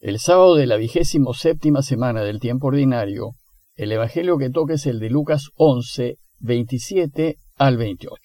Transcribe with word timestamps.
El 0.00 0.18
sábado 0.18 0.54
de 0.54 0.66
la 0.66 0.78
vigésimo 0.78 1.34
séptima 1.34 1.82
semana 1.82 2.22
del 2.22 2.40
tiempo 2.40 2.68
ordinario, 2.68 3.32
el 3.76 3.92
Evangelio 3.92 4.38
que 4.38 4.48
toca 4.48 4.72
es 4.72 4.86
el 4.86 4.98
de 4.98 5.10
Lucas 5.10 5.50
11, 5.56 6.16
27 6.38 7.36
al 7.56 7.76
28. 7.76 8.18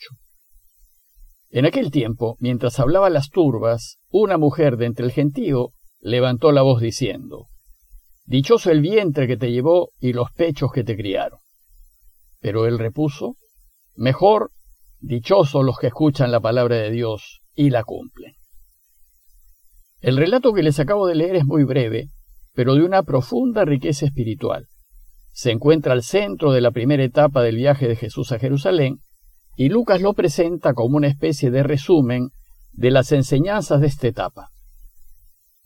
En 1.50 1.66
aquel 1.66 1.92
tiempo, 1.92 2.38
mientras 2.40 2.80
hablaba 2.80 3.10
las 3.10 3.30
turbas, 3.30 3.98
una 4.08 4.38
mujer 4.38 4.78
de 4.78 4.86
entre 4.86 5.06
el 5.06 5.12
gentío 5.12 5.72
levantó 6.00 6.54
la 6.54 6.62
voz 6.62 6.80
diciendo, 6.80 7.48
Dichoso 8.24 8.72
el 8.72 8.80
vientre 8.80 9.28
que 9.28 9.36
te 9.36 9.52
llevó 9.52 9.90
y 10.00 10.14
los 10.14 10.32
pechos 10.32 10.72
que 10.72 10.86
te 10.86 10.96
criaron. 10.96 11.40
Pero 12.40 12.68
él 12.68 12.80
repuso, 12.80 13.36
Mejor, 13.96 14.52
dichosos 15.02 15.66
los 15.66 15.78
que 15.78 15.88
escuchan 15.88 16.32
la 16.32 16.40
palabra 16.40 16.78
de 16.78 16.92
Dios 16.92 17.42
y 17.54 17.70
la 17.70 17.84
cumplen. 17.84 18.34
El 20.02 20.18
relato 20.18 20.54
que 20.54 20.64
les 20.64 20.80
acabo 20.80 21.08
de 21.08 21.16
leer 21.16 21.36
es 21.36 21.46
muy 21.46 21.64
breve, 21.64 22.10
pero 22.54 22.76
de 22.76 22.84
una 22.84 23.04
profunda 23.04 23.66
riqueza 23.66 24.06
espiritual. 24.06 24.68
Se 25.32 25.52
encuentra 25.52 25.94
al 25.94 26.04
centro 26.04 26.52
de 26.52 26.62
la 26.62 26.72
primera 26.72 27.04
etapa 27.04 27.42
del 27.42 27.58
viaje 27.58 27.88
de 27.88 27.96
Jesús 27.96 28.32
a 28.32 28.40
Jerusalén, 28.40 29.00
y 29.58 29.70
Lucas 29.70 30.02
lo 30.02 30.14
presenta 30.14 30.74
como 30.74 30.98
una 30.98 31.08
especie 31.08 31.52
de 31.52 31.64
resumen 31.64 32.30
de 32.72 32.92
las 32.92 33.12
enseñanzas 33.12 33.82
de 33.82 33.88
esta 33.88 34.08
etapa. 34.08 34.50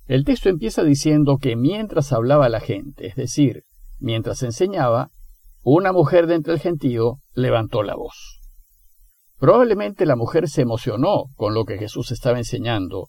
El 0.05 0.26
texto 0.26 0.49
empieza 0.49 0.84
diciendo 0.84 1.38
que 1.38 1.55
mientras 1.55 2.12
hablaba 2.12 2.49
la 2.49 2.59
gente, 2.59 3.07
es 3.07 3.16
decir, 3.16 3.63
mientras 3.99 4.41
enseñaba, 4.41 5.12
una 5.63 5.91
mujer 5.91 6.26
de 6.26 6.35
entre 6.35 6.54
el 6.54 6.59
gentío 6.59 7.20
levantó 7.34 7.84
la 7.84 7.96
voz. 7.96 8.40
Probablemente 9.38 10.05
la 10.05 10.16
mujer 10.16 10.49
se 10.49 10.62
emocionó 10.62 11.26
con 11.35 11.54
lo 11.54 11.66
que 11.66 11.77
Jesús 11.77 12.12
estaba 12.12 12.38
enseñando 12.38 13.07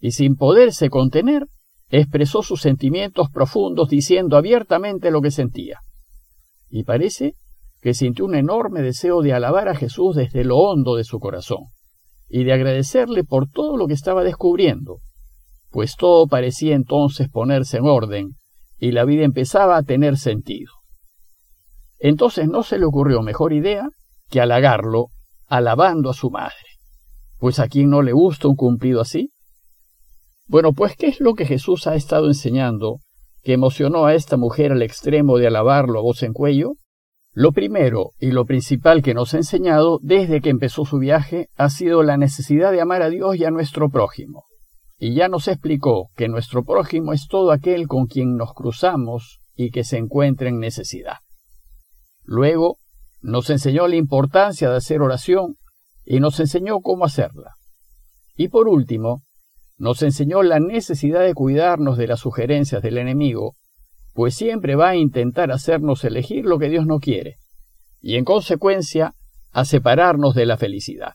y 0.00 0.12
sin 0.12 0.36
poderse 0.36 0.90
contener, 0.90 1.46
expresó 1.90 2.42
sus 2.42 2.62
sentimientos 2.62 3.28
profundos 3.30 3.88
diciendo 3.88 4.36
abiertamente 4.36 5.10
lo 5.10 5.20
que 5.20 5.30
sentía. 5.30 5.80
Y 6.68 6.84
parece 6.84 7.34
que 7.80 7.94
sintió 7.94 8.24
un 8.24 8.34
enorme 8.34 8.82
deseo 8.82 9.22
de 9.22 9.32
alabar 9.32 9.68
a 9.68 9.74
Jesús 9.74 10.16
desde 10.16 10.44
lo 10.44 10.56
hondo 10.58 10.96
de 10.96 11.04
su 11.04 11.18
corazón, 11.18 11.64
y 12.28 12.44
de 12.44 12.52
agradecerle 12.52 13.24
por 13.24 13.48
todo 13.48 13.76
lo 13.76 13.86
que 13.86 13.94
estaba 13.94 14.22
descubriendo, 14.22 14.98
pues 15.70 15.96
todo 15.96 16.26
parecía 16.26 16.74
entonces 16.74 17.28
ponerse 17.28 17.78
en 17.78 17.86
orden, 17.86 18.36
y 18.78 18.92
la 18.92 19.04
vida 19.04 19.24
empezaba 19.24 19.76
a 19.76 19.82
tener 19.82 20.16
sentido. 20.16 20.72
Entonces 21.98 22.48
no 22.48 22.62
se 22.62 22.78
le 22.78 22.86
ocurrió 22.86 23.22
mejor 23.22 23.52
idea 23.52 23.88
que 24.30 24.40
halagarlo 24.40 25.08
alabando 25.46 26.08
a 26.08 26.14
su 26.14 26.30
madre. 26.30 26.54
Pues 27.38 27.58
a 27.58 27.68
quien 27.68 27.90
no 27.90 28.02
le 28.02 28.12
gusta 28.12 28.48
un 28.48 28.56
cumplido 28.56 29.00
así, 29.00 29.32
bueno, 30.50 30.72
pues 30.72 30.96
¿qué 30.96 31.06
es 31.06 31.20
lo 31.20 31.34
que 31.34 31.46
Jesús 31.46 31.86
ha 31.86 31.94
estado 31.94 32.26
enseñando 32.26 32.98
que 33.44 33.52
emocionó 33.52 34.06
a 34.06 34.16
esta 34.16 34.36
mujer 34.36 34.72
al 34.72 34.82
extremo 34.82 35.38
de 35.38 35.46
alabarlo 35.46 36.00
a 36.00 36.02
voz 36.02 36.24
en 36.24 36.32
cuello? 36.32 36.72
Lo 37.32 37.52
primero 37.52 38.14
y 38.18 38.32
lo 38.32 38.46
principal 38.46 39.00
que 39.00 39.14
nos 39.14 39.32
ha 39.32 39.36
enseñado 39.36 40.00
desde 40.02 40.40
que 40.40 40.50
empezó 40.50 40.84
su 40.84 40.98
viaje 40.98 41.50
ha 41.56 41.70
sido 41.70 42.02
la 42.02 42.16
necesidad 42.16 42.72
de 42.72 42.80
amar 42.80 43.02
a 43.02 43.10
Dios 43.10 43.36
y 43.36 43.44
a 43.44 43.52
nuestro 43.52 43.90
prójimo. 43.90 44.46
Y 44.98 45.14
ya 45.14 45.28
nos 45.28 45.46
explicó 45.46 46.10
que 46.16 46.26
nuestro 46.26 46.64
prójimo 46.64 47.12
es 47.12 47.28
todo 47.28 47.52
aquel 47.52 47.86
con 47.86 48.06
quien 48.06 48.34
nos 48.36 48.52
cruzamos 48.52 49.38
y 49.54 49.70
que 49.70 49.84
se 49.84 49.98
encuentra 49.98 50.48
en 50.48 50.58
necesidad. 50.58 51.18
Luego 52.24 52.78
nos 53.20 53.50
enseñó 53.50 53.86
la 53.86 53.94
importancia 53.94 54.68
de 54.68 54.78
hacer 54.78 55.00
oración 55.00 55.58
y 56.04 56.18
nos 56.18 56.40
enseñó 56.40 56.80
cómo 56.80 57.04
hacerla. 57.04 57.54
Y 58.34 58.48
por 58.48 58.66
último, 58.66 59.22
nos 59.80 60.02
enseñó 60.02 60.42
la 60.42 60.60
necesidad 60.60 61.22
de 61.22 61.32
cuidarnos 61.32 61.96
de 61.96 62.06
las 62.06 62.20
sugerencias 62.20 62.82
del 62.82 62.98
enemigo, 62.98 63.56
pues 64.12 64.34
siempre 64.34 64.76
va 64.76 64.90
a 64.90 64.96
intentar 64.96 65.50
hacernos 65.50 66.04
elegir 66.04 66.44
lo 66.44 66.58
que 66.58 66.68
Dios 66.68 66.84
no 66.84 66.98
quiere, 66.98 67.36
y 68.02 68.16
en 68.16 68.26
consecuencia 68.26 69.14
a 69.52 69.64
separarnos 69.64 70.34
de 70.34 70.44
la 70.44 70.58
felicidad. 70.58 71.14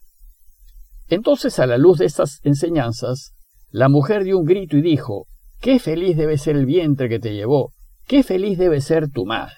Entonces, 1.07 1.59
a 1.59 1.67
la 1.67 1.78
luz 1.78 2.00
de 2.00 2.06
estas 2.06 2.40
enseñanzas, 2.41 3.35
la 3.69 3.88
mujer 3.88 4.23
dio 4.23 4.40
un 4.40 4.45
grito 4.45 4.78
y 4.78 4.81
dijo, 4.81 5.28
Qué 5.61 5.78
feliz 5.78 6.17
debe 6.17 6.40
ser 6.40 6.56
el 6.56 6.66
vientre 6.66 7.07
que 7.07 7.19
te 7.19 7.35
llevó, 7.35 7.72
qué 8.07 8.23
feliz 8.23 8.57
debe 8.57 8.81
ser 8.81 9.11
tu 9.11 9.28
madre. 9.28 9.53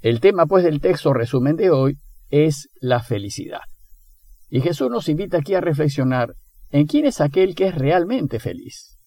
El 0.00 0.20
tema, 0.20 0.46
pues, 0.46 0.64
del 0.64 0.80
texto 0.80 1.12
resumen 1.12 1.56
de 1.56 1.68
hoy 1.68 1.98
es 2.30 2.70
la 2.80 3.02
felicidad. 3.02 3.60
Y 4.48 4.62
Jesús 4.62 4.90
nos 4.90 5.10
invita 5.10 5.36
aquí 5.38 5.54
a 5.54 5.60
reflexionar 5.60 6.36
en 6.72 6.86
quién 6.86 7.06
es 7.06 7.20
aquel 7.20 7.54
que 7.54 7.68
es 7.68 7.74
realmente 7.74 8.40
feliz. 8.40 8.98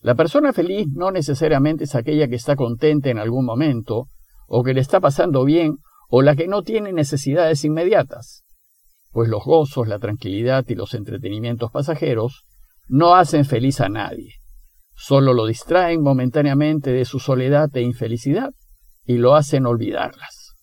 La 0.00 0.14
persona 0.14 0.52
feliz 0.52 0.86
no 0.94 1.10
necesariamente 1.10 1.84
es 1.84 1.94
aquella 1.94 2.26
que 2.26 2.36
está 2.36 2.56
contenta 2.56 3.10
en 3.10 3.18
algún 3.18 3.44
momento, 3.44 4.08
o 4.48 4.62
que 4.62 4.74
le 4.74 4.80
está 4.80 4.98
pasando 4.98 5.44
bien, 5.44 5.76
o 6.08 6.22
la 6.22 6.34
que 6.36 6.48
no 6.48 6.62
tiene 6.62 6.92
necesidades 6.92 7.64
inmediatas, 7.64 8.44
pues 9.10 9.28
los 9.28 9.44
gozos, 9.44 9.88
la 9.88 9.98
tranquilidad 9.98 10.64
y 10.68 10.74
los 10.74 10.94
entretenimientos 10.94 11.70
pasajeros 11.70 12.44
no 12.88 13.14
hacen 13.14 13.44
feliz 13.44 13.80
a 13.80 13.88
nadie, 13.88 14.34
solo 14.94 15.34
lo 15.34 15.46
distraen 15.46 16.00
momentáneamente 16.00 16.92
de 16.92 17.04
su 17.04 17.18
soledad 17.18 17.68
e 17.76 17.82
infelicidad 17.82 18.54
y 19.04 19.18
lo 19.18 19.34
hacen 19.34 19.66
olvidarlas. 19.66 20.54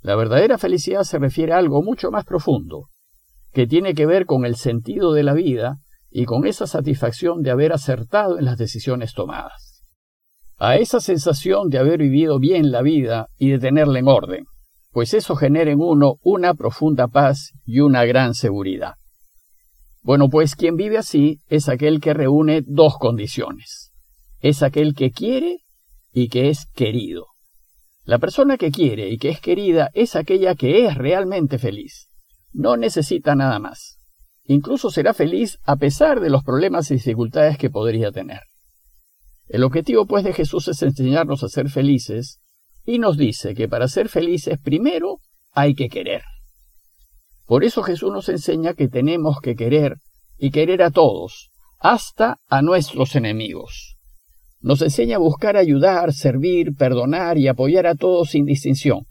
La 0.00 0.14
verdadera 0.14 0.58
felicidad 0.58 1.02
se 1.02 1.18
refiere 1.18 1.52
a 1.52 1.58
algo 1.58 1.82
mucho 1.82 2.10
más 2.10 2.24
profundo, 2.24 2.88
que 3.52 3.66
tiene 3.66 3.94
que 3.94 4.06
ver 4.06 4.26
con 4.26 4.44
el 4.44 4.56
sentido 4.56 5.12
de 5.12 5.22
la 5.22 5.34
vida 5.34 5.78
y 6.10 6.24
con 6.24 6.46
esa 6.46 6.66
satisfacción 6.66 7.42
de 7.42 7.50
haber 7.50 7.72
acertado 7.72 8.38
en 8.38 8.44
las 8.44 8.58
decisiones 8.58 9.12
tomadas. 9.14 9.82
A 10.56 10.76
esa 10.76 11.00
sensación 11.00 11.68
de 11.68 11.78
haber 11.78 11.98
vivido 11.98 12.38
bien 12.38 12.70
la 12.72 12.82
vida 12.82 13.28
y 13.36 13.50
de 13.50 13.58
tenerla 13.58 13.98
en 13.98 14.08
orden, 14.08 14.44
pues 14.90 15.14
eso 15.14 15.36
genera 15.36 15.70
en 15.70 15.80
uno 15.80 16.16
una 16.22 16.54
profunda 16.54 17.08
paz 17.08 17.52
y 17.64 17.80
una 17.80 18.04
gran 18.04 18.34
seguridad. 18.34 18.94
Bueno, 20.02 20.28
pues 20.28 20.56
quien 20.56 20.76
vive 20.76 20.98
así 20.98 21.40
es 21.48 21.68
aquel 21.68 22.00
que 22.00 22.14
reúne 22.14 22.62
dos 22.66 22.96
condiciones. 22.98 23.92
Es 24.40 24.62
aquel 24.62 24.94
que 24.94 25.10
quiere 25.10 25.58
y 26.12 26.28
que 26.28 26.48
es 26.48 26.66
querido. 26.74 27.26
La 28.04 28.18
persona 28.18 28.56
que 28.56 28.70
quiere 28.70 29.10
y 29.10 29.18
que 29.18 29.28
es 29.28 29.40
querida 29.40 29.90
es 29.92 30.16
aquella 30.16 30.54
que 30.54 30.86
es 30.86 30.96
realmente 30.96 31.58
feliz 31.58 32.07
no 32.58 32.76
necesita 32.76 33.36
nada 33.36 33.60
más. 33.60 34.00
Incluso 34.44 34.90
será 34.90 35.14
feliz 35.14 35.58
a 35.64 35.76
pesar 35.76 36.18
de 36.18 36.28
los 36.28 36.42
problemas 36.42 36.90
y 36.90 36.94
dificultades 36.94 37.56
que 37.56 37.70
podría 37.70 38.10
tener. 38.10 38.40
El 39.46 39.62
objetivo 39.62 40.06
pues 40.06 40.24
de 40.24 40.32
Jesús 40.32 40.66
es 40.66 40.82
enseñarnos 40.82 41.44
a 41.44 41.48
ser 41.48 41.70
felices 41.70 42.40
y 42.84 42.98
nos 42.98 43.16
dice 43.16 43.54
que 43.54 43.68
para 43.68 43.86
ser 43.86 44.08
felices 44.08 44.58
primero 44.58 45.18
hay 45.52 45.74
que 45.74 45.88
querer. 45.88 46.22
Por 47.46 47.62
eso 47.62 47.84
Jesús 47.84 48.12
nos 48.12 48.28
enseña 48.28 48.74
que 48.74 48.88
tenemos 48.88 49.40
que 49.40 49.54
querer 49.54 49.98
y 50.36 50.50
querer 50.50 50.82
a 50.82 50.90
todos, 50.90 51.50
hasta 51.78 52.40
a 52.48 52.60
nuestros 52.60 53.14
enemigos. 53.14 53.98
Nos 54.60 54.82
enseña 54.82 55.16
a 55.16 55.20
buscar 55.20 55.56
ayudar, 55.56 56.12
servir, 56.12 56.74
perdonar 56.76 57.38
y 57.38 57.46
apoyar 57.46 57.86
a 57.86 57.94
todos 57.94 58.30
sin 58.30 58.46
distinción 58.46 59.07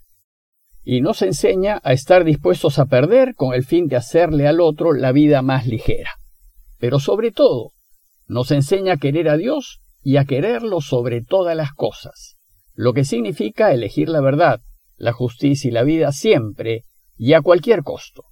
y 0.90 1.02
nos 1.02 1.22
enseña 1.22 1.82
a 1.84 1.92
estar 1.92 2.24
dispuestos 2.24 2.80
a 2.80 2.86
perder 2.86 3.36
con 3.36 3.54
el 3.54 3.66
fin 3.66 3.88
de 3.88 3.98
hacerle 3.98 4.48
al 4.48 4.62
otro 4.62 4.94
la 4.94 5.12
vida 5.12 5.42
más 5.42 5.68
ligera. 5.68 6.12
Pero 6.80 7.02
sobre 7.02 7.34
todo, 7.34 7.72
nos 8.26 8.52
enseña 8.52 8.94
a 8.94 8.98
querer 8.98 9.28
a 9.28 9.36
Dios 9.36 9.82
y 10.02 10.16
a 10.16 10.24
quererlo 10.24 10.80
sobre 10.80 11.22
todas 11.22 11.58
las 11.58 11.74
cosas, 11.74 12.38
lo 12.74 12.94
que 12.94 13.04
significa 13.04 13.74
elegir 13.74 14.08
la 14.08 14.22
verdad, 14.22 14.62
la 14.96 15.12
justicia 15.12 15.68
y 15.68 15.72
la 15.72 15.84
vida 15.84 16.14
siempre 16.14 16.84
y 17.18 17.34
a 17.34 17.42
cualquier 17.42 17.84
costo. 17.84 18.24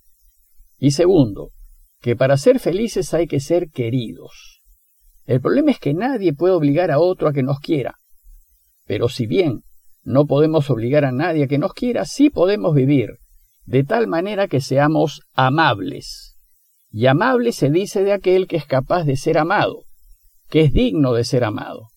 Y 0.80 0.92
segundo, 0.92 1.50
que 2.00 2.16
para 2.16 2.38
ser 2.38 2.62
felices 2.62 3.14
hay 3.14 3.28
que 3.28 3.42
ser 3.42 3.70
queridos. 3.70 4.62
El 5.26 5.42
problema 5.42 5.72
es 5.72 5.80
que 5.80 5.94
nadie 5.94 6.32
puede 6.32 6.54
obligar 6.54 6.90
a 6.90 7.00
otro 7.00 7.28
a 7.28 7.34
que 7.34 7.44
nos 7.44 7.60
quiera. 7.60 7.96
Pero 8.86 9.10
si 9.10 9.28
bien 9.28 9.64
no 10.06 10.26
podemos 10.26 10.70
obligar 10.70 11.04
a 11.04 11.12
nadie 11.12 11.48
que 11.48 11.58
nos 11.58 11.74
quiera, 11.74 12.06
sí 12.06 12.30
podemos 12.30 12.74
vivir 12.74 13.18
de 13.66 13.84
tal 13.84 14.08
manera 14.08 14.48
que 14.48 14.62
seamos 14.62 15.22
amables. 15.34 16.38
Y 16.92 17.08
amable 17.08 17.52
se 17.52 17.70
dice 17.70 18.04
de 18.04 18.14
aquel 18.14 18.48
que 18.48 18.56
es 18.56 18.66
capaz 18.66 19.04
de 19.04 19.18
ser 19.18 19.38
amado, 19.38 19.84
que 20.48 20.62
es 20.62 20.72
digno 20.72 21.14
de 21.14 21.24
ser 21.24 21.44
amado. 21.44 21.88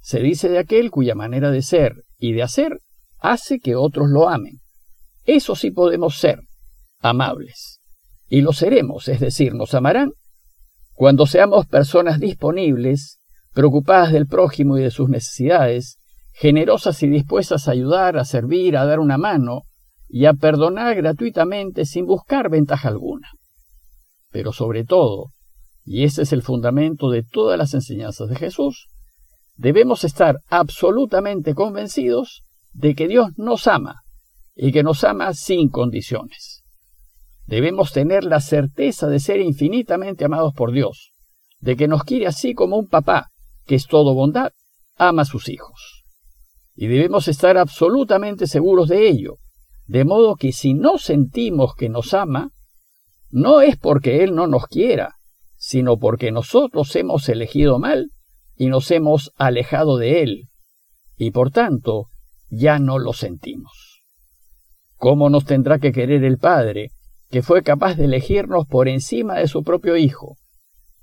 Se 0.00 0.20
dice 0.20 0.48
de 0.48 0.58
aquel 0.58 0.90
cuya 0.90 1.14
manera 1.14 1.50
de 1.50 1.62
ser 1.62 2.04
y 2.18 2.32
de 2.32 2.42
hacer 2.42 2.80
hace 3.18 3.60
que 3.60 3.76
otros 3.76 4.08
lo 4.08 4.28
amen. 4.28 4.58
Eso 5.24 5.54
sí 5.54 5.70
podemos 5.70 6.18
ser, 6.18 6.40
amables. 7.00 7.80
Y 8.28 8.40
lo 8.40 8.52
seremos, 8.52 9.08
es 9.08 9.20
decir, 9.20 9.54
nos 9.54 9.74
amarán 9.74 10.12
cuando 10.98 11.26
seamos 11.26 11.64
personas 11.66 12.18
disponibles, 12.18 13.20
preocupadas 13.52 14.12
del 14.12 14.26
prójimo 14.26 14.78
y 14.78 14.82
de 14.82 14.90
sus 14.90 15.08
necesidades, 15.08 15.97
generosas 16.38 17.02
y 17.02 17.08
dispuestas 17.08 17.66
a 17.66 17.72
ayudar, 17.72 18.16
a 18.16 18.24
servir, 18.24 18.76
a 18.76 18.84
dar 18.84 19.00
una 19.00 19.18
mano 19.18 19.62
y 20.08 20.26
a 20.26 20.34
perdonar 20.34 20.94
gratuitamente 20.94 21.84
sin 21.84 22.06
buscar 22.06 22.48
ventaja 22.48 22.88
alguna. 22.88 23.28
Pero 24.30 24.52
sobre 24.52 24.84
todo, 24.84 25.32
y 25.84 26.04
ese 26.04 26.22
es 26.22 26.32
el 26.32 26.42
fundamento 26.42 27.10
de 27.10 27.24
todas 27.24 27.58
las 27.58 27.74
enseñanzas 27.74 28.28
de 28.28 28.36
Jesús, 28.36 28.86
debemos 29.56 30.04
estar 30.04 30.38
absolutamente 30.48 31.56
convencidos 31.56 32.44
de 32.72 32.94
que 32.94 33.08
Dios 33.08 33.30
nos 33.36 33.66
ama 33.66 34.02
y 34.54 34.70
que 34.70 34.84
nos 34.84 35.02
ama 35.02 35.34
sin 35.34 35.68
condiciones. 35.68 36.62
Debemos 37.46 37.92
tener 37.92 38.22
la 38.22 38.40
certeza 38.40 39.08
de 39.08 39.18
ser 39.18 39.40
infinitamente 39.40 40.24
amados 40.24 40.54
por 40.54 40.70
Dios, 40.70 41.10
de 41.58 41.76
que 41.76 41.88
nos 41.88 42.04
quiere 42.04 42.28
así 42.28 42.54
como 42.54 42.76
un 42.76 42.86
papá, 42.86 43.30
que 43.66 43.74
es 43.74 43.88
todo 43.88 44.14
bondad, 44.14 44.52
ama 44.96 45.22
a 45.22 45.24
sus 45.24 45.48
hijos. 45.48 45.97
Y 46.80 46.86
debemos 46.86 47.26
estar 47.26 47.58
absolutamente 47.58 48.46
seguros 48.46 48.88
de 48.88 49.08
ello, 49.08 49.38
de 49.88 50.04
modo 50.04 50.36
que 50.36 50.52
si 50.52 50.74
no 50.74 50.96
sentimos 50.96 51.74
que 51.74 51.88
nos 51.88 52.14
ama, 52.14 52.52
no 53.30 53.62
es 53.62 53.76
porque 53.76 54.22
Él 54.22 54.36
no 54.36 54.46
nos 54.46 54.68
quiera, 54.68 55.16
sino 55.56 55.98
porque 55.98 56.30
nosotros 56.30 56.94
hemos 56.94 57.28
elegido 57.28 57.80
mal 57.80 58.12
y 58.54 58.68
nos 58.68 58.92
hemos 58.92 59.32
alejado 59.38 59.96
de 59.96 60.22
Él, 60.22 60.50
y 61.16 61.32
por 61.32 61.50
tanto 61.50 62.10
ya 62.48 62.78
no 62.78 63.00
lo 63.00 63.12
sentimos. 63.12 64.04
¿Cómo 64.94 65.30
nos 65.30 65.46
tendrá 65.46 65.80
que 65.80 65.90
querer 65.90 66.22
el 66.22 66.38
Padre, 66.38 66.92
que 67.28 67.42
fue 67.42 67.64
capaz 67.64 67.96
de 67.96 68.04
elegirnos 68.04 68.68
por 68.68 68.86
encima 68.86 69.34
de 69.34 69.48
su 69.48 69.64
propio 69.64 69.96
Hijo? 69.96 70.36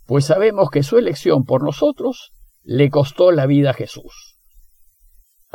Pues 0.06 0.24
sabemos 0.24 0.69
que 0.69 0.83
su 0.83 0.98
elección 0.98 1.44
por 1.44 1.63
nosotros 1.63 2.31
le 2.63 2.89
costó 2.89 3.33
la 3.33 3.45
vida 3.45 3.72
a 3.72 3.74
Jesús. 3.74 4.35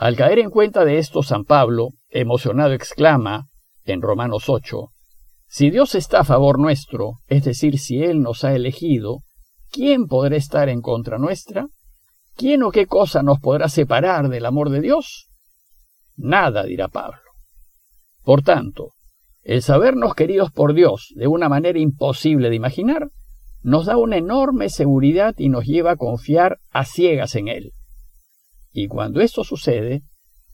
Al 0.01 0.17
caer 0.17 0.39
en 0.39 0.49
cuenta 0.49 0.87
de 0.87 0.97
esto, 0.97 1.23
San 1.23 1.45
Pablo, 1.45 1.91
emocionado, 2.09 2.73
exclama, 2.73 3.51
en 3.85 4.01
Romanos 4.01 4.49
8, 4.49 4.89
Si 5.47 5.69
Dios 5.69 5.95
está 5.95 6.21
a 6.21 6.25
favor 6.25 6.59
nuestro, 6.59 7.19
es 7.27 7.45
decir, 7.45 7.79
si 7.79 8.03
Él 8.03 8.23
nos 8.23 8.43
ha 8.45 8.55
elegido, 8.55 9.25
¿quién 9.71 10.07
podrá 10.07 10.37
estar 10.37 10.71
en 10.71 10.81
contra 10.81 11.19
nuestra? 11.19 11.67
¿Quién 12.35 12.63
o 12.63 12.71
qué 12.71 12.87
cosa 12.87 13.23
nos 13.23 13.41
podrá 13.41 13.69
separar 13.69 14.31
del 14.31 14.47
amor 14.47 14.71
de 14.71 14.81
Dios? 14.81 15.29
Nada, 16.17 16.63
dirá 16.63 16.89
Pablo. 16.89 17.21
Por 18.23 18.41
tanto, 18.41 18.95
el 19.43 19.61
sabernos 19.61 20.15
queridos 20.15 20.51
por 20.51 20.73
Dios 20.73 21.13
de 21.15 21.27
una 21.27 21.51
manera 21.51 21.79
imposible 21.79 22.49
de 22.49 22.57
imaginar, 22.57 23.11
nos 23.61 23.85
da 23.85 23.99
una 23.99 24.17
enorme 24.17 24.71
seguridad 24.71 25.35
y 25.37 25.51
nos 25.51 25.67
lleva 25.67 25.91
a 25.91 25.97
confiar 25.97 26.59
a 26.71 26.87
ciegas 26.87 27.35
en 27.35 27.49
Él. 27.49 27.73
Y 28.73 28.89
cuando 28.89 29.21
esto 29.21 29.45
sucede, 29.45 30.03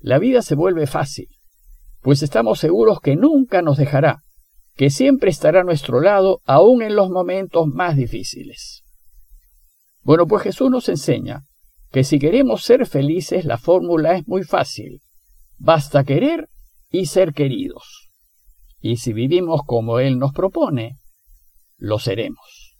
la 0.00 0.18
vida 0.18 0.42
se 0.42 0.54
vuelve 0.54 0.86
fácil, 0.86 1.28
pues 2.00 2.22
estamos 2.22 2.58
seguros 2.58 3.00
que 3.00 3.16
nunca 3.16 3.62
nos 3.62 3.76
dejará, 3.76 4.22
que 4.74 4.90
siempre 4.90 5.30
estará 5.30 5.62
a 5.62 5.64
nuestro 5.64 6.00
lado 6.00 6.40
aun 6.44 6.82
en 6.82 6.94
los 6.94 7.10
momentos 7.10 7.66
más 7.66 7.96
difíciles. 7.96 8.82
Bueno, 10.02 10.26
pues 10.26 10.44
Jesús 10.44 10.70
nos 10.70 10.88
enseña 10.88 11.42
que 11.90 12.04
si 12.04 12.18
queremos 12.18 12.62
ser 12.62 12.86
felices 12.86 13.44
la 13.44 13.58
fórmula 13.58 14.16
es 14.16 14.28
muy 14.28 14.44
fácil. 14.44 15.00
Basta 15.58 16.04
querer 16.04 16.48
y 16.90 17.06
ser 17.06 17.32
queridos. 17.32 18.10
Y 18.80 18.98
si 18.98 19.12
vivimos 19.12 19.62
como 19.66 19.98
Él 19.98 20.18
nos 20.18 20.32
propone, 20.32 20.98
lo 21.76 21.98
seremos. 21.98 22.76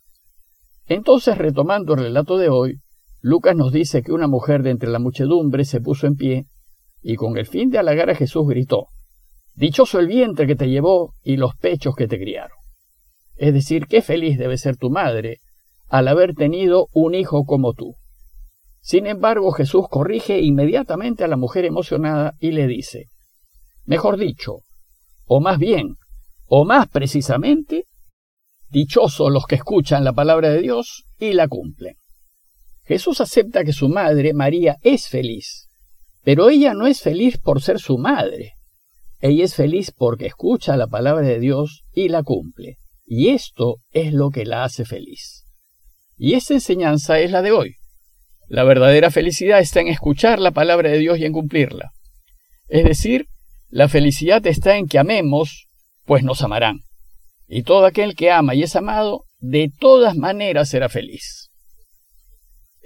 Entonces, 0.84 1.36
retomando 1.36 1.94
el 1.94 2.00
relato 2.00 2.38
de 2.38 2.48
hoy, 2.48 2.80
Lucas 3.26 3.56
nos 3.56 3.72
dice 3.72 4.02
que 4.02 4.12
una 4.12 4.28
mujer 4.28 4.62
de 4.62 4.70
entre 4.70 4.88
la 4.88 5.00
muchedumbre 5.00 5.64
se 5.64 5.80
puso 5.80 6.06
en 6.06 6.14
pie 6.14 6.46
y 7.02 7.16
con 7.16 7.36
el 7.36 7.46
fin 7.46 7.70
de 7.70 7.78
halagar 7.78 8.08
a 8.08 8.14
Jesús 8.14 8.46
gritó, 8.46 8.86
Dichoso 9.56 9.98
el 9.98 10.06
vientre 10.06 10.46
que 10.46 10.54
te 10.54 10.68
llevó 10.68 11.12
y 11.24 11.36
los 11.36 11.56
pechos 11.56 11.96
que 11.96 12.06
te 12.06 12.20
criaron. 12.20 12.56
Es 13.34 13.52
decir, 13.52 13.88
qué 13.88 14.00
feliz 14.00 14.38
debe 14.38 14.58
ser 14.58 14.76
tu 14.76 14.90
madre 14.90 15.40
al 15.88 16.06
haber 16.06 16.34
tenido 16.34 16.86
un 16.92 17.16
hijo 17.16 17.44
como 17.46 17.74
tú. 17.74 17.96
Sin 18.80 19.08
embargo, 19.08 19.50
Jesús 19.50 19.86
corrige 19.90 20.40
inmediatamente 20.40 21.24
a 21.24 21.28
la 21.28 21.36
mujer 21.36 21.64
emocionada 21.64 22.34
y 22.38 22.52
le 22.52 22.68
dice, 22.68 23.06
mejor 23.86 24.18
dicho, 24.18 24.60
o 25.24 25.40
más 25.40 25.58
bien, 25.58 25.96
o 26.46 26.64
más 26.64 26.86
precisamente, 26.86 27.86
dichosos 28.68 29.32
los 29.32 29.46
que 29.46 29.56
escuchan 29.56 30.04
la 30.04 30.12
palabra 30.12 30.50
de 30.50 30.60
Dios 30.62 31.06
y 31.18 31.32
la 31.32 31.48
cumplen. 31.48 31.96
Jesús 32.86 33.20
acepta 33.20 33.64
que 33.64 33.72
su 33.72 33.88
madre, 33.88 34.32
María, 34.32 34.76
es 34.82 35.08
feliz, 35.08 35.68
pero 36.22 36.50
ella 36.50 36.72
no 36.72 36.86
es 36.86 37.00
feliz 37.00 37.38
por 37.38 37.60
ser 37.62 37.80
su 37.80 37.98
madre. 37.98 38.54
Ella 39.20 39.44
es 39.44 39.54
feliz 39.54 39.90
porque 39.90 40.26
escucha 40.26 40.76
la 40.76 40.86
palabra 40.86 41.26
de 41.26 41.40
Dios 41.40 41.84
y 41.92 42.08
la 42.08 42.22
cumple. 42.22 42.76
Y 43.04 43.28
esto 43.28 43.76
es 43.92 44.12
lo 44.12 44.30
que 44.30 44.44
la 44.44 44.64
hace 44.64 44.84
feliz. 44.84 45.44
Y 46.16 46.34
esta 46.34 46.54
enseñanza 46.54 47.18
es 47.20 47.30
la 47.30 47.42
de 47.42 47.52
hoy. 47.52 47.76
La 48.48 48.64
verdadera 48.64 49.10
felicidad 49.10 49.58
está 49.58 49.80
en 49.80 49.88
escuchar 49.88 50.38
la 50.38 50.52
palabra 50.52 50.90
de 50.90 50.98
Dios 50.98 51.18
y 51.18 51.24
en 51.24 51.32
cumplirla. 51.32 51.90
Es 52.68 52.84
decir, 52.84 53.26
la 53.68 53.88
felicidad 53.88 54.46
está 54.46 54.76
en 54.76 54.86
que 54.86 54.98
amemos, 54.98 55.66
pues 56.04 56.22
nos 56.22 56.42
amarán. 56.42 56.80
Y 57.48 57.62
todo 57.62 57.86
aquel 57.86 58.14
que 58.14 58.30
ama 58.30 58.54
y 58.54 58.62
es 58.62 58.76
amado, 58.76 59.24
de 59.38 59.70
todas 59.78 60.16
maneras 60.16 60.68
será 60.68 60.88
feliz. 60.88 61.50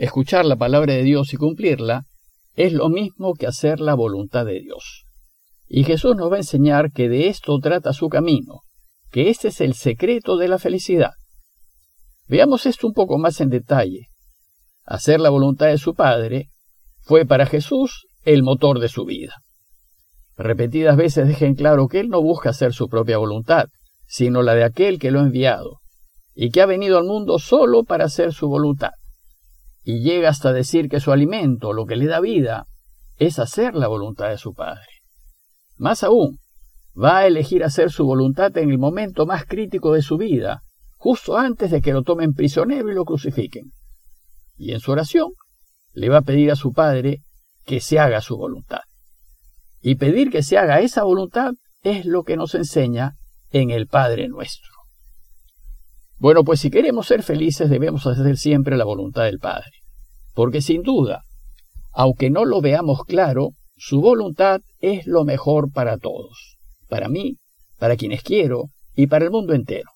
Escuchar 0.01 0.47
la 0.47 0.57
palabra 0.57 0.95
de 0.95 1.03
Dios 1.03 1.35
y 1.35 1.37
cumplirla 1.37 2.07
es 2.55 2.73
lo 2.73 2.89
mismo 2.89 3.35
que 3.35 3.47
hacer 3.47 3.81
la 3.81 3.93
voluntad 3.93 4.47
de 4.47 4.61
Dios. 4.61 5.05
Y 5.69 5.85
Jesús 5.85 6.17
nos 6.17 6.33
va 6.33 6.37
a 6.37 6.39
enseñar 6.39 6.91
que 6.91 7.11
de 7.11 7.29
esto 7.29 7.59
trata 7.59 7.93
su 7.93 8.09
camino, 8.09 8.61
que 9.11 9.29
este 9.29 9.49
es 9.49 9.61
el 9.61 9.75
secreto 9.75 10.39
de 10.39 10.49
la 10.49 10.59
felicidad. 10.59 11.11
Veamos 12.29 12.65
esto 12.65 12.87
un 12.87 12.95
poco 12.95 13.19
más 13.19 13.43
en 13.43 13.51
detalle 13.51 14.07
hacer 14.87 15.21
la 15.21 15.29
voluntad 15.29 15.67
de 15.67 15.77
su 15.77 15.95
Padre, 15.95 16.49
fue 17.03 17.27
para 17.27 17.45
Jesús 17.45 18.07
el 18.23 18.43
motor 18.43 18.81
de 18.81 18.89
su 18.89 19.05
vida. 19.05 19.35
Repetidas 20.39 20.97
veces 20.97 21.29
dejen 21.29 21.55
claro 21.55 21.89
que 21.89 22.01
Él 22.01 22.09
no 22.09 22.23
busca 22.23 22.49
hacer 22.49 22.73
su 22.73 22.89
propia 22.89 23.19
voluntad, 23.19 23.67
sino 24.07 24.41
la 24.41 24.55
de 24.55 24.65
aquel 24.65 24.99
que 24.99 25.11
lo 25.11 25.21
ha 25.21 25.25
enviado, 25.25 25.81
y 26.35 26.51
que 26.53 26.63
ha 26.63 26.67
venido 26.67 26.97
al 26.97 27.05
mundo 27.05 27.39
solo 27.39 27.85
para 27.85 28.07
hacer 28.07 28.33
su 28.33 28.49
voluntad. 28.49 28.93
Y 29.83 30.03
llega 30.03 30.29
hasta 30.29 30.53
decir 30.53 30.89
que 30.89 31.01
su 31.01 31.13
alimento, 31.13 31.73
lo 31.73 31.87
que 31.87 31.97
le 31.97 32.07
da 32.07 32.21
vida, 32.21 32.67
es 33.17 33.39
hacer 33.39 33.75
la 33.75 33.89
voluntad 33.89 34.29
de 34.29 34.39
su 34.39 34.55
Padre. 34.55 34.87
Más 35.77 36.03
aún, 36.03 36.39
va 36.97 37.19
a 37.19 37.27
elegir 37.27 37.65
hacer 37.65 37.91
su 37.91 38.05
voluntad 38.05 38.57
en 38.59 38.71
el 38.71 38.79
momento 38.79 39.27
más 39.27 39.45
crítico 39.47 39.95
de 39.95 40.03
su 40.03 40.19
vida, 40.19 40.63
justo 40.97 41.39
antes 41.39 41.71
de 41.71 41.81
que 41.81 41.93
lo 41.93 42.03
tomen 42.03 42.35
prisionero 42.35 42.91
y 42.91 42.95
lo 42.95 43.05
crucifiquen 43.05 43.73
y 44.61 44.73
en 44.73 44.81
su 44.81 44.93
oración 44.93 45.33
le 45.95 46.11
va 46.11 46.19
a 46.19 46.23
pedir 46.23 46.51
a 46.51 46.57
su 46.57 46.73
Padre 46.73 47.23
que 47.65 47.81
se 47.81 47.99
haga 47.99 48.21
su 48.21 48.37
voluntad. 48.37 48.83
Y 49.81 49.95
pedir 49.95 50.31
que 50.31 50.43
se 50.43 50.59
haga 50.59 50.81
esa 50.81 51.03
voluntad 51.03 51.53
es 51.83 52.05
lo 52.05 52.25
que 52.25 52.37
nos 52.37 52.55
enseña 52.55 53.15
en 53.51 53.71
el 53.71 53.87
Padre 53.87 54.29
nuestro. 54.29 54.71
Bueno, 56.21 56.45
pues 56.45 56.61
si 56.61 56.71
queremos 56.71 57.07
ser 57.07 57.23
felices 57.23 57.71
debemos 57.71 58.07
hacer 58.07 58.37
siempre 58.37 58.77
la 58.77 58.85
voluntad 58.85 59.25
del 59.25 59.39
Padre, 59.39 59.73
porque 60.35 60.61
sin 60.61 60.83
duda, 60.83 61.23
aunque 61.93 62.29
no 62.29 62.45
lo 62.45 62.61
veamos 62.61 63.05
claro, 63.07 63.55
su 63.75 64.03
voluntad 64.03 64.61
es 64.81 65.07
lo 65.07 65.25
mejor 65.25 65.73
para 65.73 65.97
todos, 65.97 66.59
para 66.91 67.09
mí, 67.09 67.39
para 67.79 67.97
quienes 67.97 68.23
quiero 68.23 68.65
y 68.95 69.07
para 69.07 69.25
el 69.25 69.31
mundo 69.31 69.55
entero. 69.55 69.89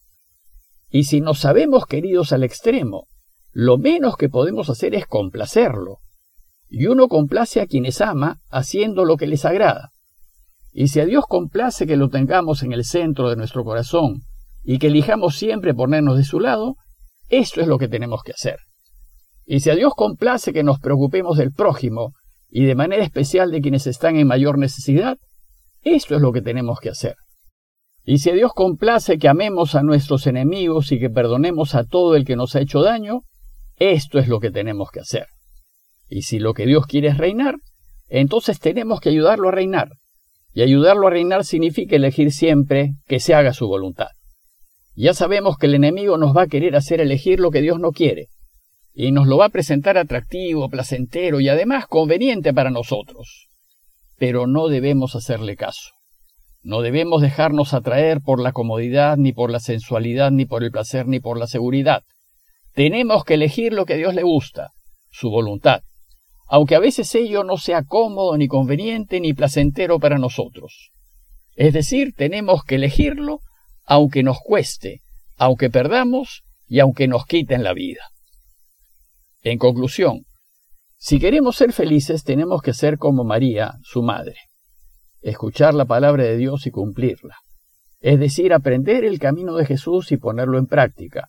Y 0.89 1.05
si 1.05 1.21
nos 1.21 1.41
sabemos 1.41 1.85
queridos 1.85 2.33
al 2.33 2.43
extremo, 2.43 3.07
lo 3.53 3.77
menos 3.77 4.17
que 4.17 4.31
podemos 4.31 4.71
hacer 4.71 4.95
es 4.95 5.07
complacerlo. 5.07 5.99
Y 6.71 6.87
uno 6.87 7.09
complace 7.09 7.61
a 7.61 7.67
quienes 7.67 8.01
ama 8.01 8.39
haciendo 8.49 9.05
lo 9.05 9.19
que 9.19 9.27
les 9.27 9.45
agrada. 9.45 9.91
Y 10.73 10.89
si 10.89 11.01
a 11.01 11.05
Dios 11.05 11.27
complace 11.29 11.87
que 11.87 11.97
lo 11.97 12.09
tengamos 12.09 12.63
en 12.63 12.73
el 12.73 12.87
centro 12.87 13.29
de 13.29 13.37
nuestro 13.37 13.63
corazón 13.63 14.23
y 14.65 14.79
que 14.79 14.89
elijamos 14.89 15.37
siempre 15.37 15.75
ponernos 15.75 16.17
de 16.17 16.25
su 16.25 16.41
lado, 16.41 16.77
esto 17.29 17.61
es 17.61 17.67
lo 17.67 17.79
que 17.79 17.89
tenemos 17.89 18.23
que 18.23 18.33
hacer. 18.33 18.59
Y 19.47 19.61
si 19.61 19.71
a 19.71 19.75
Dios 19.75 19.93
complace 19.95 20.53
que 20.53 20.63
nos 20.63 20.81
preocupemos 20.81 21.37
del 21.37 21.53
prójimo 21.53 22.13
y 22.49 22.65
de 22.65 22.75
manera 22.75 23.05
especial 23.05 23.51
de 23.51 23.61
quienes 23.61 23.87
están 23.87 24.17
en 24.17 24.27
mayor 24.27 24.59
necesidad, 24.59 25.19
esto 25.83 26.15
es 26.15 26.23
lo 26.23 26.33
que 26.33 26.41
tenemos 26.41 26.81
que 26.81 26.89
hacer. 26.89 27.17
Y 28.05 28.19
si 28.19 28.31
a 28.31 28.35
Dios 28.35 28.53
complace 28.55 29.19
que 29.19 29.29
amemos 29.29 29.75
a 29.75 29.83
nuestros 29.83 30.27
enemigos 30.27 30.93
y 30.93 30.99
que 30.99 31.11
perdonemos 31.11 31.75
a 31.75 31.85
todo 31.85 32.17
el 32.17 32.25
que 32.25 32.37
nos 32.37 32.55
ha 32.55 32.61
hecho 32.61 32.83
daño, 32.83 33.23
esto 33.77 34.19
es 34.19 34.29
lo 34.29 34.41
que 34.41 34.51
tenemos 34.51 34.91
que 34.91 35.01
hacer. 35.01 35.27
Y 36.09 36.23
si 36.23 36.39
lo 36.39 36.55
que 36.55 36.67
Dios 36.67 36.87
quiere 36.87 37.09
es 37.09 37.19
reinar, 37.19 37.57
entonces 38.09 38.61
tenemos 38.61 39.01
que 39.01 39.09
ayudarlo 39.09 39.49
a 39.49 39.53
reinar. 39.53 39.89
Y 40.53 40.63
ayudarlo 40.63 41.07
a 41.07 41.11
reinar 41.11 41.45
significa 41.45 41.97
elegir 41.97 42.31
siempre 42.31 42.93
que 43.07 43.21
se 43.21 43.35
haga 43.35 43.53
su 43.53 43.67
voluntad. 43.67 44.09
Ya 44.95 45.13
sabemos 45.13 45.57
que 45.59 45.67
el 45.67 45.75
enemigo 45.75 46.19
nos 46.19 46.37
va 46.37 46.43
a 46.43 46.47
querer 46.47 46.77
hacer 46.77 47.01
elegir 47.01 47.41
lo 47.41 47.51
que 47.51 47.61
Dios 47.61 47.81
no 47.81 47.91
quiere, 47.91 48.29
y 48.95 49.11
nos 49.11 49.27
lo 49.27 49.39
va 49.39 49.47
a 49.47 49.51
presentar 49.51 49.99
atractivo, 49.99 50.69
placentero 50.69 51.41
y 51.41 51.49
además 51.49 51.87
conveniente 51.89 52.55
para 52.55 52.71
nosotros. 52.71 53.49
Pero 54.17 54.47
no 54.47 54.69
debemos 54.69 55.17
hacerle 55.17 55.57
caso. 55.57 55.91
No 56.63 56.81
debemos 56.81 57.21
dejarnos 57.21 57.75
atraer 57.75 58.21
por 58.21 58.41
la 58.41 58.53
comodidad, 58.53 59.17
ni 59.17 59.33
por 59.33 59.51
la 59.51 59.59
sensualidad, 59.59 60.31
ni 60.31 60.47
por 60.47 60.63
el 60.63 60.71
placer, 60.71 61.07
ni 61.09 61.19
por 61.19 61.39
la 61.39 61.49
seguridad. 61.49 62.05
Tenemos 62.73 63.25
que 63.25 63.35
elegir 63.35 63.73
lo 63.73 63.85
que 63.85 63.97
Dios 63.97 64.15
le 64.15 64.23
gusta, 64.23 64.71
su 65.11 65.29
voluntad, 65.29 65.83
aunque 66.47 66.77
a 66.77 66.81
veces 66.81 67.15
ello 67.15 67.43
no 67.43 67.57
sea 67.57 67.83
cómodo, 67.83 68.37
ni 68.37 68.49
conveniente, 68.49 69.21
ni 69.21 69.35
placentero 69.35 69.99
para 69.99 70.19
nosotros. 70.19 70.91
Es 71.57 71.73
decir, 71.73 72.15
tenemos 72.17 72.65
que 72.65 72.77
elegirlo 72.77 73.41
aunque 73.85 74.23
nos 74.23 74.39
cueste, 74.41 75.03
aunque 75.37 75.71
perdamos 75.71 76.45
y 76.67 76.81
aunque 76.81 77.09
nos 77.09 77.27
quiten 77.27 77.63
la 77.63 77.73
vida. 77.73 78.01
En 79.43 79.59
conclusión, 79.59 80.25
si 80.97 81.21
queremos 81.21 81.57
ser 81.57 81.73
felices 81.73 82.25
tenemos 82.25 82.63
que 82.63 82.73
ser 82.73 82.99
como 82.99 83.25
María, 83.25 83.75
su 83.83 84.03
madre, 84.03 84.37
escuchar 85.21 85.75
la 85.75 85.85
palabra 85.85 86.25
de 86.25 86.37
Dios 86.37 86.67
y 86.67 86.71
cumplirla, 86.71 87.37
es 88.01 88.19
decir, 88.19 88.53
aprender 88.53 89.05
el 89.05 89.19
camino 89.19 89.57
de 89.57 89.67
Jesús 89.67 90.13
y 90.13 90.17
ponerlo 90.17 90.59
en 90.59 90.67
práctica. 90.67 91.29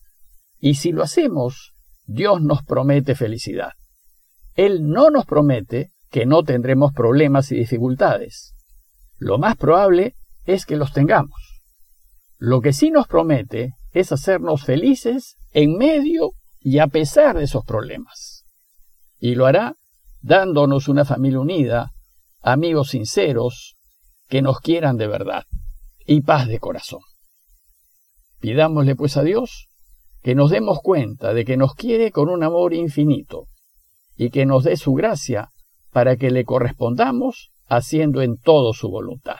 Y 0.58 0.74
si 0.74 0.92
lo 0.92 1.02
hacemos, 1.02 1.74
Dios 2.04 2.42
nos 2.42 2.62
promete 2.62 3.14
felicidad. 3.14 3.72
Él 4.54 4.88
no 4.88 5.10
nos 5.10 5.26
promete 5.26 5.90
que 6.10 6.24
no 6.24 6.42
tendremos 6.42 6.92
problemas 6.92 7.50
y 7.52 7.56
dificultades. 7.56 8.54
Lo 9.18 9.38
más 9.38 9.56
probable 9.56 10.14
es 10.44 10.66
que 10.66 10.76
los 10.76 10.92
tengamos. 10.92 11.45
Lo 12.38 12.60
que 12.60 12.72
sí 12.72 12.90
nos 12.90 13.06
promete 13.06 13.74
es 13.92 14.12
hacernos 14.12 14.64
felices 14.64 15.36
en 15.52 15.76
medio 15.76 16.32
y 16.60 16.78
a 16.78 16.86
pesar 16.88 17.38
de 17.38 17.44
esos 17.44 17.64
problemas. 17.64 18.44
Y 19.18 19.34
lo 19.34 19.46
hará 19.46 19.74
dándonos 20.20 20.88
una 20.88 21.04
familia 21.04 21.40
unida, 21.40 21.92
amigos 22.42 22.90
sinceros, 22.90 23.76
que 24.28 24.42
nos 24.42 24.60
quieran 24.60 24.96
de 24.96 25.06
verdad, 25.06 25.44
y 26.04 26.22
paz 26.22 26.48
de 26.48 26.58
corazón. 26.58 27.00
Pidámosle 28.40 28.96
pues 28.96 29.16
a 29.16 29.22
Dios 29.22 29.68
que 30.22 30.34
nos 30.34 30.50
demos 30.50 30.80
cuenta 30.82 31.32
de 31.32 31.44
que 31.44 31.56
nos 31.56 31.74
quiere 31.74 32.10
con 32.10 32.28
un 32.28 32.42
amor 32.42 32.74
infinito, 32.74 33.46
y 34.16 34.30
que 34.30 34.44
nos 34.44 34.64
dé 34.64 34.76
su 34.76 34.92
gracia 34.94 35.50
para 35.92 36.16
que 36.16 36.30
le 36.30 36.44
correspondamos 36.44 37.52
haciendo 37.68 38.22
en 38.22 38.36
todo 38.36 38.72
su 38.74 38.90
voluntad. 38.90 39.38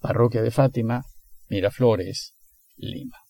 Parroquia 0.00 0.42
de 0.42 0.50
Fátima, 0.50 1.04
Miraflores, 1.48 2.34
Lima. 2.76 3.23